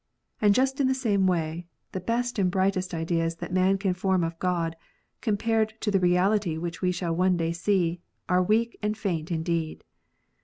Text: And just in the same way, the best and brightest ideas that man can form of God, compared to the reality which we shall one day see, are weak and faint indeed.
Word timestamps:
And 0.41 0.55
just 0.55 0.81
in 0.81 0.87
the 0.87 0.95
same 0.95 1.27
way, 1.27 1.67
the 1.91 1.99
best 1.99 2.39
and 2.39 2.49
brightest 2.49 2.91
ideas 2.91 3.35
that 3.35 3.53
man 3.53 3.77
can 3.77 3.93
form 3.93 4.23
of 4.23 4.39
God, 4.39 4.75
compared 5.21 5.75
to 5.81 5.91
the 5.91 5.99
reality 5.99 6.57
which 6.57 6.81
we 6.81 6.91
shall 6.91 7.15
one 7.15 7.37
day 7.37 7.51
see, 7.51 7.99
are 8.27 8.41
weak 8.41 8.79
and 8.81 8.97
faint 8.97 9.29
indeed. 9.31 9.83